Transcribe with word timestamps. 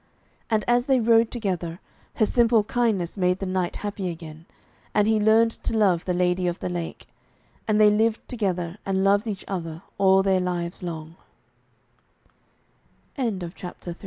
And 0.49 0.65
as 0.67 0.87
they 0.87 0.99
rode 0.99 1.29
together, 1.29 1.79
her 2.15 2.25
simple 2.25 2.63
kindness 2.63 3.19
made 3.19 3.37
the 3.37 3.45
knight 3.45 3.75
happy 3.75 4.09
again, 4.09 4.47
and 4.95 5.07
he 5.07 5.19
learned 5.19 5.51
to 5.51 5.77
love 5.77 6.05
the 6.05 6.13
Lady 6.15 6.47
of 6.47 6.57
the 6.57 6.69
Lake, 6.69 7.05
and 7.67 7.79
they 7.79 7.91
lived 7.91 8.27
together 8.27 8.79
and 8.83 9.03
loved 9.03 9.27
each 9.27 9.45
other 9.47 9.83
all 9.99 10.23
their 10.23 10.39
li 10.39 10.71